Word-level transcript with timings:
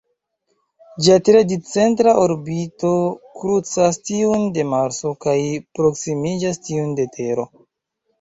Ĝia 1.07 1.15
tre 1.25 1.41
discentra 1.49 2.13
orbito 2.21 2.93
krucas 3.41 3.99
tiun 4.11 4.47
de 4.55 4.65
Marso, 4.71 5.13
kaj 5.27 5.35
proksimiĝas 5.81 6.59
tiun 6.69 6.97
de 7.03 7.07
Tero. 7.19 7.47